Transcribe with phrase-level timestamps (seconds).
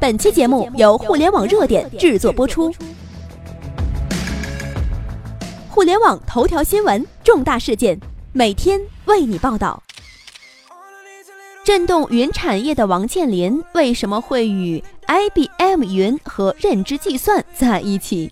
[0.00, 2.72] 本期节目由互联网热点制作播出。
[5.68, 7.98] 互联网头条新闻，重大事件，
[8.32, 9.82] 每天为你报道。
[11.64, 18.30] 震动云产业的王健林为什么会与 IBM 云和认知计算在一起？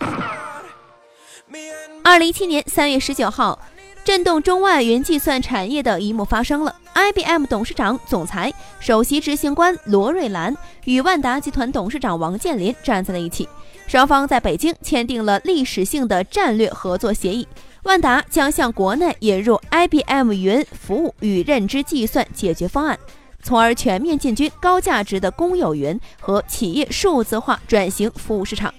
[2.05, 3.59] 二零一七年三月十九号。
[4.07, 13.49] 震动中外云计算产业的一幕发生了：IBM 董事长、总裁、首席执行官罗瑞兰与万达集团董事长王健林站在了一起，
[13.89, 17.49] 双方在北京签订了历史性的战略合作协议。
[17.83, 22.97] 万达将向国内引入 IBM 云服务与认知计算解决方案，
[23.43, 28.73] 从而全面进军高价值的公有云和企业数字化转型服务市场。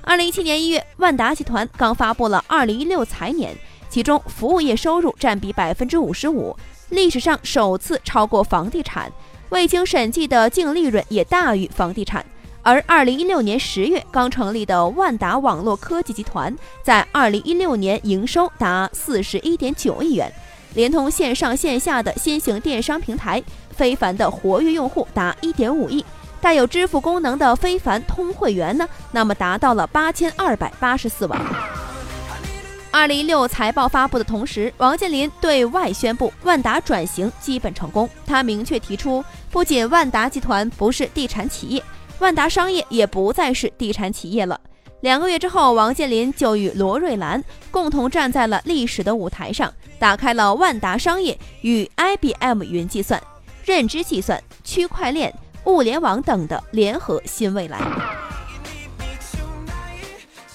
[0.00, 3.54] 二零一七年一月，万达集团刚发布了二零一六财年。
[3.90, 6.56] 其中，服务业收入占比百分之五十五，
[6.90, 9.10] 历史上首次超过房地产。
[9.48, 12.24] 未经审计的净利润也大于房地产。
[12.62, 20.32] 而二零一六年十月刚成立的万达网络科技集团，在二零一六年营收达四十一点九亿元，
[20.74, 26.04] 连同线上线下的新型电商平台，非凡的活跃用户达一点五亿，
[26.40, 31.40] 带有支付功能的非凡通会员呢，那么达到了八千二百八十四万。
[32.92, 38.08] 二零一六财报发布的同时，王健林对外宣布万达转型基本成功。
[38.26, 41.82] 他明确提出，不仅万达集团不是地产企业，
[42.18, 44.60] 万达商业也不再是地产企业了。
[45.02, 53.22] 两个月之后，王健林就与罗瑞兰共同站在了历史的舞台上，打开了万达商业与 IBM 云计算、
[53.64, 55.32] 认知计算、区块链、
[55.64, 57.78] 物联网等的联合新未来。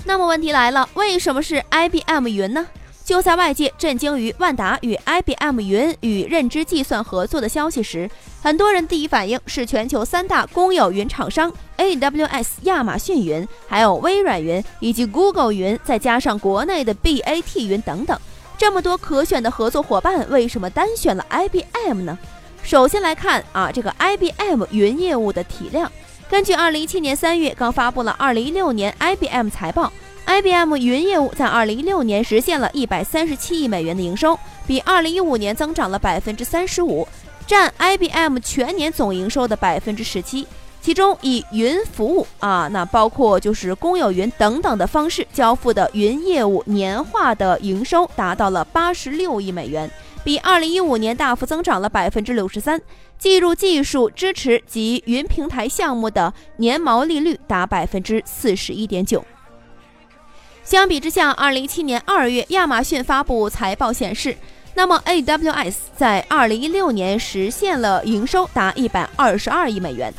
[0.07, 2.67] 那么问题来了，为什么是 IBM 云呢？
[3.03, 8.09] 就在外界震惊于万达与 IBM 云与认知计算合作的消息时，
[8.43, 18.19] 很多人第一反应是全球三大公有云厂商 AWS、亚马逊云，还有微软云以及 Google 云，再加上国内的 BAT 云等等，
[18.59, 22.17] 这么多可选的合作伙伴，为什么单选了 IBM 呢？
[22.61, 25.91] 首先来看啊，这个 IBM 云业务的体量。
[26.27, 29.93] 根据二零一七年三月刚发布了二零一六年 IBM 财报
[30.25, 37.07] ，IBM 云业务在二零一六年实现了一百三十七亿美元的营收，比二零一五年增长了百分之三十五，
[37.45, 40.47] 占 IBM 全年总营收的百分之十七。
[40.81, 49.89] 其中以云服务啊，那包括就是公有云等等的方式交付的云业务年化的营收达到了八十六亿美元。
[50.23, 52.81] 比二零一五年大幅增长了百分之六十三，
[53.17, 59.25] 计入技术支持及云平台项目的年毛利率达百分之四十一点九。
[60.63, 64.35] 相比之下，二零一七年二月亚马逊发布财报显示，
[64.73, 70.13] 那么 AWS 在二零一六年实现了营收达一百二十二亿美元。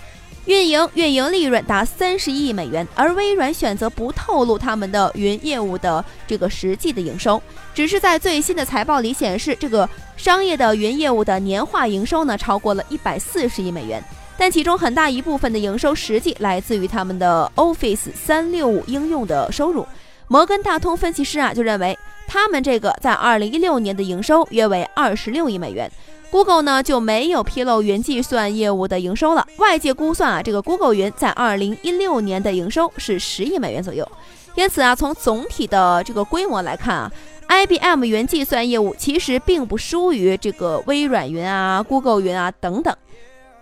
[0.47, 7.43] 运营运营利润达三十亿美元，而微软选择不透露他们的云业务的这个实际的营收，
[7.75, 14.01] 只是在最新的财报里显示，这个商业的云业务的年化营收呢超过了一百四十亿美元，
[14.39, 19.85] 但其中很大一部分的营收实际来自于他们的 Office 三六五应用的收入。
[20.29, 25.91] 摩根大通分析师啊就认为，他们这个在二零一六年的营收约为二十六亿美元。
[26.37, 29.47] Google 呢就没有披露云计算业务的营收了。
[29.57, 34.07] 外界估算啊，这个 Google 云在二零一六年的营收是十亿美元左右。
[34.55, 37.11] 因此啊，从总体的这个规模来看啊
[37.49, 42.95] ，IBM 云计算业务其实并不输于这个微软云啊、Google 云啊等等。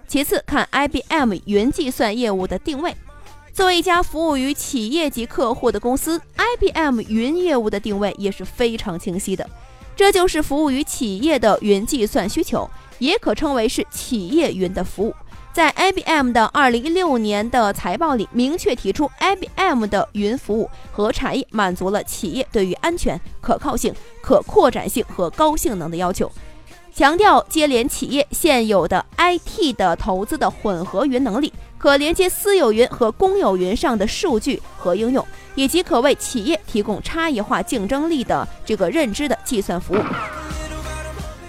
[0.09, 2.93] 其次看 IBM 云计算业务的定位，
[3.53, 6.21] 作为一家服务于企业级客户的公司
[6.59, 9.49] ，IBM 云业务的定位也是非常清晰的。
[9.97, 12.69] 这就是服务于企业的云计算需求，
[12.99, 15.15] 也可称为是企业云的服务。
[15.53, 26.29] 在 IBM 的二零一六年的财报里，明确提出，IBM 的云服务和产业满足了企业对于安全、可靠性、可扩展性和高性能的要求，
[26.95, 35.27] 强调接连企业现有的 IT 的投资的混合云能力，可连接私有云和公有云上的数据和应用。
[35.57, 39.99] 以及可为企业提供差异化竞争力的这个认知的计算服务。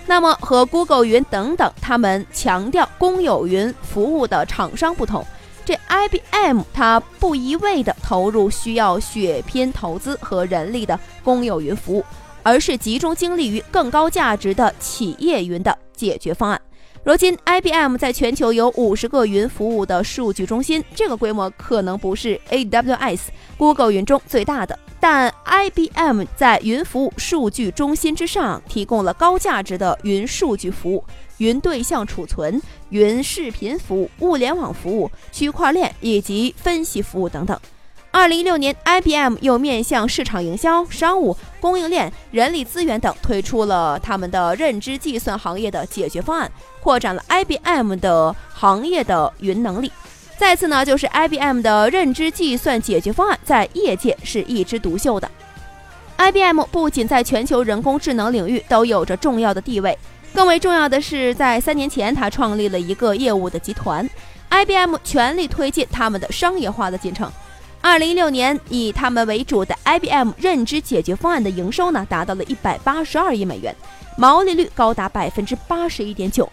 [0.05, 5.25] 那么和 Google 云等等他们强调公有云服务的厂商不同，
[5.65, 12.05] 这 IBM 它不一味的投入需要血拼投资和人力的公有云服务，
[12.45, 16.61] 而是集中精力于更高价值的企业云的解决方案。
[17.03, 23.21] 如今，IBM 在全球有五十个云服务的数据中心，这个规模可能不是 AWS、
[23.57, 31.03] Google 云中最大的，但 IBM 在云服务数据中心之上提供了高价值的云数据服务，
[31.37, 37.59] 云对象储存、云视频服务、物联网服务、区块链以及分析服务等等。
[38.15, 46.49] 二零一六年，IBM 又面向市场营销、商务、供应链、人力资源等，推出了他们的认知计算行业的解决方案，
[46.81, 49.91] 扩展了 IBM 的行业的云能力。
[50.37, 55.29] 再次呢，就是 IBM 的认知计算解决方案在业界是一枝独秀的。
[56.15, 59.97] IBM 不仅在全球人工智能领域都有着重要的地位，
[60.33, 64.09] 更为重要的是，在三年前，他创立了一个业务的集团
[64.51, 67.29] ，IBM 全力推进他们的商业化的进程。
[67.85, 73.75] 二零一六年，以他们为主的 IBM 认知解决方案的营收呢，达到了一百八十二亿美元，
[74.17, 76.51] 毛利率高达百分之八十一点九。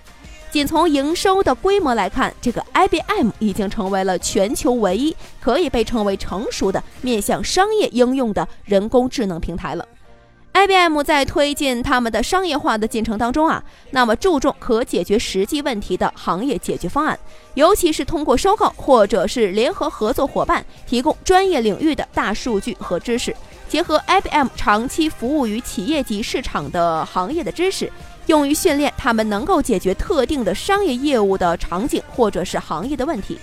[0.50, 9.88] 仅从营收的规模来看，这个 IBM 已经成为了全球唯一可以被称为成熟的面向商业应用的人工智能平台了。
[10.54, 17.19] IBM 在推进他们的商业化的进程当中啊，那么注重可解决实际问题的行业解决方案，
[17.54, 23.34] 尤其是通过收购或者是联合合作伙伴提供专业领域的大数据和知识，
[23.66, 27.90] 结合 IBM 长期服务于企业级市场的行业的知识，
[28.26, 33.38] 用于训练他们能够解决特定的商业业务的场景或者是行业的问题。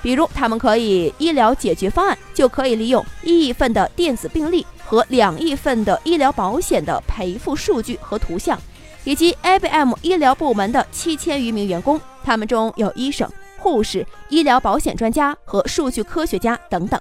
[0.00, 8.60] 比如，他们可以医疗解决方案就可以利用一亿份的电子病历和两亿份的医疗保险的赔付数据和图像，
[9.04, 17.00] 以及 IBM 医疗部门的七千余名员工，他们中有医生、护士、医疗保险专家和数据科学家等等。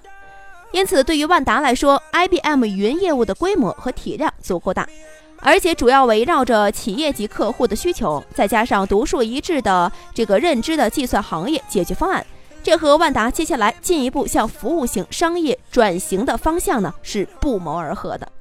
[0.71, 4.87] 因此，对于万达来说，IBM 云业务的规模和体量足够大，
[5.41, 12.25] 而且主要围绕着企业级客户的需求，再加上独树一帜的这个认知的计算行业解决方案。
[12.63, 18.31] 这和万达接下来进一步向服务型商业转型的方向呢是不谋而合的。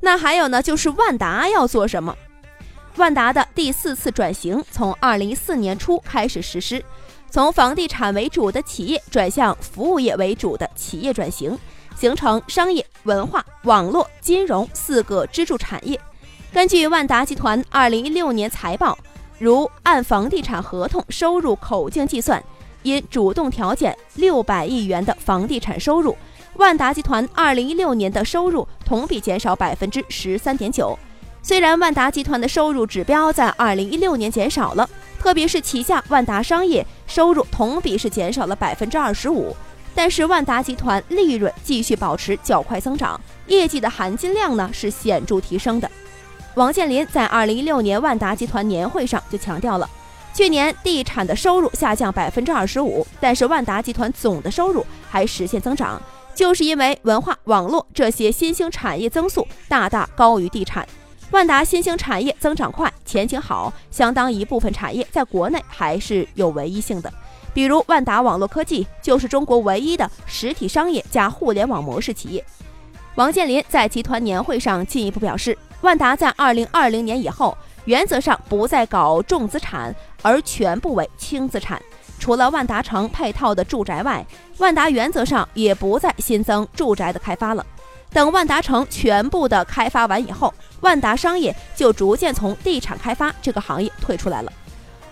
[0.00, 2.16] 那还有呢，就是万达要做什么？
[2.96, 6.82] 万达的第四次转型从二零一四年初开始实施，
[7.30, 11.56] 从房地产为主的企业转向服务业为主的企业转型，
[11.96, 16.00] 形成商业、文化、网络、金融四个支柱产业。
[16.52, 18.96] 根据万达集团二零一六年财报，
[19.38, 22.42] 如按房地产合同收入口径计算。
[22.82, 26.16] 因主动调减六百亿元的房地产收入，
[26.54, 30.98] 万达集团二零一六年的收入同比减少百分之十三点九。
[31.42, 34.88] 虽然万达集团的收入指标在二零一六年减少了，
[35.18, 39.56] 特别是旗下万达商业收入同比是减少了百分之二十五，
[39.94, 45.90] 但是万达集团利润继续保持较快增长，业绩的含金量呢是显著提升的。
[46.54, 49.88] 王健林在二零一六年万达集团年会上就强调了。
[50.38, 56.00] 去年地产的收入下降百分之二十五，但是万达集团总的收入还实现增长，
[56.32, 60.86] 就是因为文化网络这些新兴产业增速大大高于地产。
[61.32, 67.12] 万达新兴产业增长快，前景好，相当一部分产业在国内还是有唯一性的，
[67.52, 72.44] 比如万达网络科技就是中国唯一的实体商业加互联网模式企业。
[73.16, 77.58] 王健林在集团年会上进一步表示，万达在二零二零年以后。
[77.84, 81.80] 原则上不再搞重资产，而全部为轻资产。
[82.18, 84.26] 除了万达城配套的住宅外，
[84.58, 87.64] 万达原则上也不再新增住宅的开发了。
[88.10, 94.52] 等万达城全部的开发完以后，万达商业就逐渐从地产开发这个行业退出来了。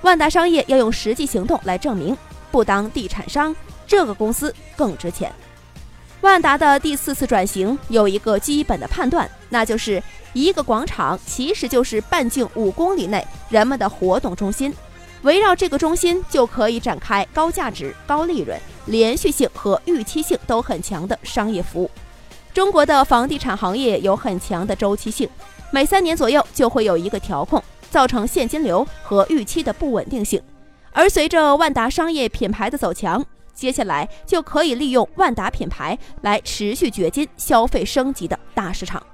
[0.03, 2.17] 万达商业要用实际行动来证明，
[2.50, 3.55] 不当地产商，
[3.87, 5.30] 这个公司更值钱。
[6.23, 10.02] 万达的第四次转型有一个基本的判断，那就是
[10.33, 14.75] 一个广场其实就是半径五公里内人们的活动中心，
[15.26, 18.56] 围绕这个中心就可以展开高价值、高利润、
[18.87, 21.90] 连续性和预期性都很强的商业服务。
[22.54, 25.28] 中国的房地产行业有很强的周期性，
[25.73, 30.40] 每三年左右就会有一个调控，造成现金流和预期的不稳定性。
[30.92, 39.04] 而随着万达商业品牌的走强，接下来就可以利用万达品牌来持续掘金消费升级的大市场。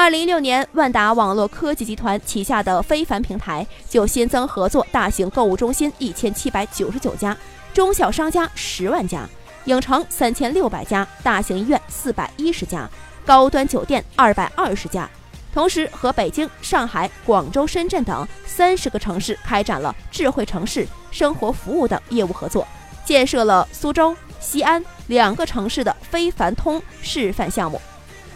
[0.00, 7.36] 二零一六年，万达网络科技集团旗下的非凡平台就新增合作大型购物中心一千七百九十九家，
[7.74, 9.28] 中小商家十万家，
[9.64, 12.88] 影城三千六百家，大型医院四百一十家，
[13.26, 15.10] 高端酒店二百二十家。
[15.52, 22.64] 同时，和北京、上海、广州、深圳等三十个城市开展了智慧城市生活服务等业务合作。
[23.04, 27.80] 建设了苏州、西安两个城市的非凡通示范项目。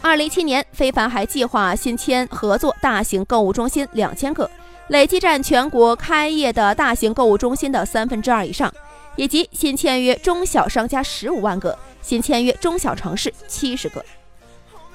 [0.02, 4.50] 二零一七年，非凡还计划新签合作大型购物中心两千个，
[4.88, 8.72] 累计占全国开业的大型购物中心的三分之二以上，
[9.14, 14.04] 以及新签约中小商家十五万个，新签约中小城市七十个。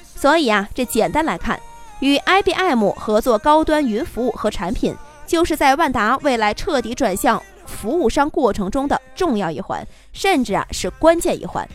[0.03, 1.57] 所以啊，这简单来看，
[2.01, 4.95] 与 IBM 合作高端云服务和产品。
[5.25, 11.67] 就是在万达未来彻底转向服务商过程中的重要一环，甚至啊是关键一环。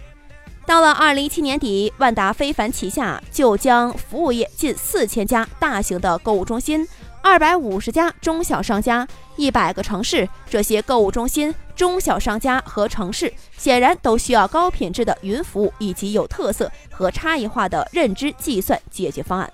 [0.64, 6.86] 到了二零一七年底，万达非凡旗下就将服务业近四千家大型的购物中心、
[7.20, 19.52] 二百五十家中小商家、一百个城市，这些购物中心、中小商家和城市显然都需要高品质的云服务以及有特色和差异化的认知计算解决方案。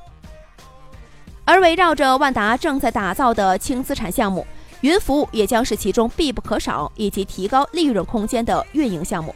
[1.44, 4.46] 而围绕着万达正在打造的轻资产项目，
[4.82, 9.34] 云服务也将是其中必不可少以及提高利润空间的运营项目。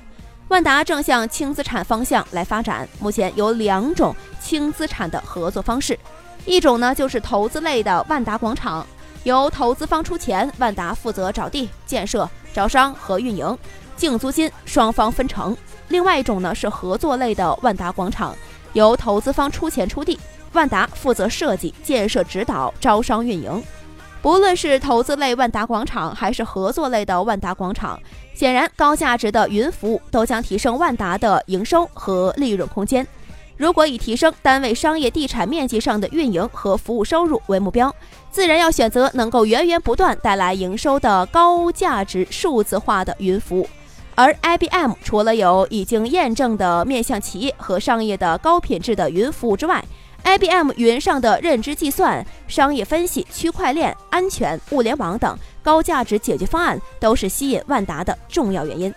[0.53, 5.99] 万达正向轻资产方向来发展，目前有两种轻资产的合作方式，
[6.45, 8.87] 一种呢就是投资类的万达广场，
[9.23, 13.59] 由投资方出钱，万达负责找地、建设、招商和运营，
[13.97, 15.57] 净租金双方分成；
[15.89, 18.37] 另外一种呢是合作类的万达广场，
[18.75, 20.21] 由投资方出钱出地。
[20.53, 23.65] 万达负责设计、建设、指导、招商、运营。
[24.23, 28.01] 不论是投资类万达广场，还是合作类的万达广场，
[28.33, 33.05] 显然高价值的云服务都将提升万达的营收和利润空间。
[33.57, 37.93] 如果以提升单位商业地产面积上的运营和服务收入为目标，
[38.31, 43.69] 自然要选择能够源源不断带来营收的高价值数字化的云服务。
[44.15, 49.83] 而 IBM 除了有已经验证的面向企业和商业的高品质的云服务之外
[50.25, 58.93] ，IBM 云上的认知计算、商业分析、区块链、安全、物联网等高价值解决方案，都是吸引万达的重要原因。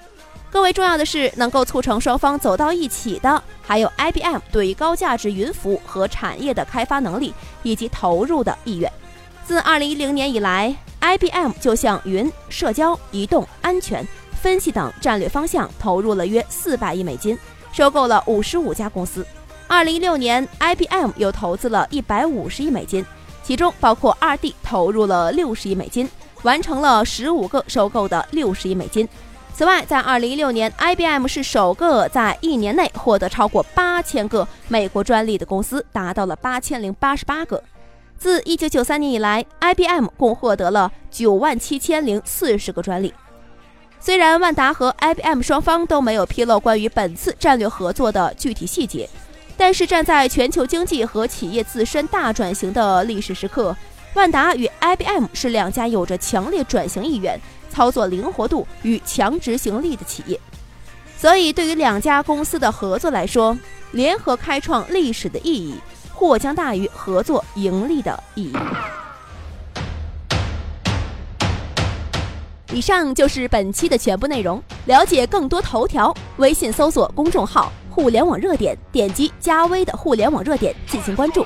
[0.51, 8.89] 更为重要的是，能够促成双方走到一起的，还有 IBM 对于高价值云服务和产业的开发能力以及投入的意愿。
[9.45, 14.07] 自2010年以来，IBM 就向云、社交、移动、安全、
[14.41, 17.37] 分析等战略方向投入了约400亿美金，
[17.73, 19.25] 收购了55家公司。
[19.67, 23.03] 二零一六年，IBM 又投资了一百五十亿美金，
[23.43, 26.07] 其中包括二 D 投入了六十亿美金，
[26.43, 29.07] 完成了十五个收购的六十亿美金。
[29.53, 37.61] 此外，在二零一六年，IBM 是首个在一年内获得超过八千个美国专利的公司，达到了八千零八十八个。
[38.17, 43.13] 自一九九三年以来，IBM 共获得了九万七千零四十个专利。
[43.99, 49.09] 虽然万达和 IBM 双方都没有披露关于本次战略合作的具体细节。
[49.57, 53.75] 但是，站在全球经济和企业自身大转型的历史时刻，
[54.13, 60.39] 万达与 IBM 是两家有着强烈转型意愿、操作灵活度与强执行力的企业。
[61.17, 63.57] 所以，对于两家公司的合作来说，
[63.91, 65.75] 联合开创历史的意义
[66.13, 68.53] 或将大于合作盈利的意义。
[72.73, 74.61] 以上就是本期的全部内容。
[74.85, 77.71] 了解更多头条，微信搜索公众号。
[77.95, 81.45] 互联网热点，点击加微的互联网热点进行关注。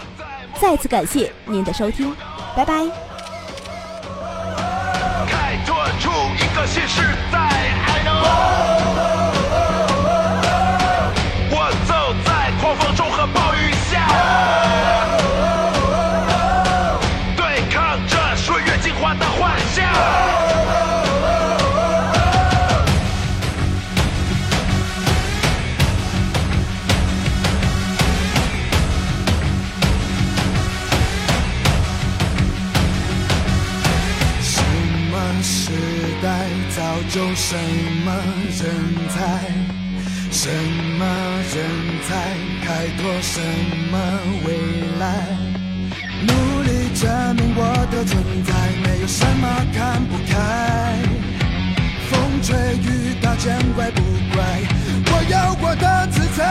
[0.59, 2.11] 再次感谢您的收听，
[2.55, 2.87] 拜拜。
[5.27, 7.69] 开拓出一个新时代。
[8.21, 9.08] 我
[37.49, 37.55] 什
[38.05, 38.13] 么
[38.59, 38.61] 人
[39.09, 39.17] 才，
[40.29, 40.47] 什
[40.99, 41.01] 么
[41.51, 41.57] 人
[42.07, 42.09] 才
[42.63, 43.41] 开拓什
[43.89, 43.93] 么
[44.45, 44.47] 未
[44.99, 45.03] 来？
[46.27, 46.29] 努
[46.61, 48.53] 力证明我的存在，
[48.83, 50.31] 没有什么看不开。
[52.11, 54.03] 风吹雨打见怪不
[54.35, 54.45] 怪，
[55.07, 56.41] 我有我的自在，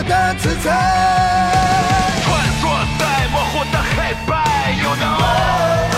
[0.00, 0.70] 我的自在。
[2.22, 2.28] 穿
[2.58, 2.64] 梭
[2.98, 5.89] 在模糊的黑白，You know。